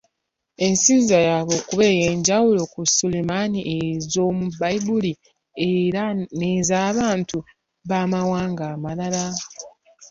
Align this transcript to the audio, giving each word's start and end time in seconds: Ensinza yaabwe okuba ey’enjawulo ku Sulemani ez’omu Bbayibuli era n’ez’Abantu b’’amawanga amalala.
Ensinza 0.65 1.17
yaabwe 1.27 1.53
okuba 1.61 1.85
ey’enjawulo 1.93 2.61
ku 2.73 2.81
Sulemani 2.95 3.59
ez’omu 3.83 4.45
Bbayibuli 4.51 5.13
era 5.71 6.03
n’ez’Abantu 6.39 7.37
b’’amawanga 7.87 8.63
amalala. 8.73 9.25